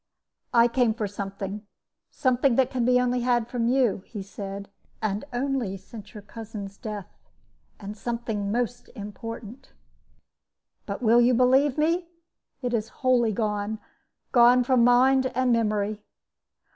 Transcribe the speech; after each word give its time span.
"I 0.51 0.67
came 0.67 0.95
for 0.95 1.05
something, 1.07 1.67
something 2.09 2.55
that 2.55 2.71
can 2.71 2.85
be 2.85 2.99
only 2.99 3.19
had 3.19 3.47
from 3.47 3.67
you," 3.67 4.01
he 4.07 4.23
said, 4.23 4.67
"and 4.99 5.25
only 5.31 5.77
since 5.77 6.15
your 6.15 6.23
cousin's 6.23 6.75
death, 6.75 7.13
and 7.79 7.95
something 7.95 8.51
most 8.51 8.89
important. 8.95 9.73
But 10.87 11.03
will 11.03 11.21
you 11.21 11.35
believe 11.35 11.77
me? 11.77 12.09
it 12.63 12.73
is 12.73 12.89
wholly 13.05 13.31
gone, 13.31 13.77
gone 14.31 14.63
from 14.63 14.83
mind 14.83 15.27
and 15.35 15.51
memory!" 15.53 16.01